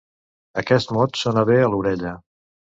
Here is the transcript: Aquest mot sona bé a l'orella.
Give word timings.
Aquest 0.61 0.95
mot 0.97 1.21
sona 1.25 1.45
bé 1.53 1.61
a 1.67 1.71
l'orella. 1.77 2.19